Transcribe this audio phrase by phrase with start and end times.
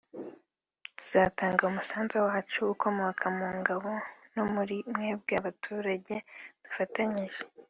[0.97, 3.91] tuzatanga umusanzu wacu ukomoka mu ngabo
[4.35, 6.15] no muri mwebwe abaturage
[6.63, 7.41] dufatanyije